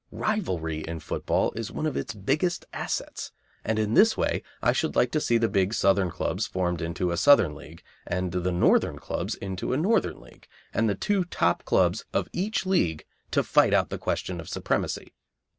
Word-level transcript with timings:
Rivalry 0.11 0.79
in 0.79 0.99
football 0.99 1.53
is 1.55 1.71
one 1.71 1.85
of 1.85 1.95
its 1.95 2.15
biggest 2.15 2.65
assets, 2.73 3.31
and 3.63 3.77
in 3.77 3.93
this 3.93 4.17
way 4.17 4.41
I 4.59 4.71
should 4.71 4.95
like 4.95 5.11
to 5.11 5.21
see 5.21 5.37
the 5.37 5.47
big 5.47 5.75
Southern 5.75 6.09
clubs 6.09 6.47
formed 6.47 6.81
into 6.81 7.11
a 7.11 7.17
Southern 7.17 7.53
League 7.53 7.83
and 8.07 8.31
the 8.31 8.51
Northern 8.51 8.97
clubs 8.97 9.35
into 9.35 9.73
a 9.73 9.77
Northern 9.77 10.19
League, 10.19 10.47
and 10.73 10.89
the 10.89 10.95
two 10.95 11.23
top 11.25 11.65
clubs 11.65 12.03
of 12.13 12.29
each 12.33 12.65
League 12.65 13.05
to 13.29 13.43
fight 13.43 13.75
out 13.75 13.91
the 13.91 13.99
question 13.99 14.39
of 14.39 14.49
supremacy. 14.49 15.13